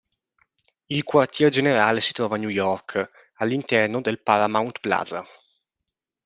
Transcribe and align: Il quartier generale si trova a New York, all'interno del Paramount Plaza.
Il 0.89 1.03
quartier 1.03 1.51
generale 1.51 2.01
si 2.01 2.11
trova 2.11 2.33
a 2.35 2.39
New 2.39 2.49
York, 2.49 3.31
all'interno 3.35 4.01
del 4.01 4.19
Paramount 4.19 4.79
Plaza. 4.79 5.23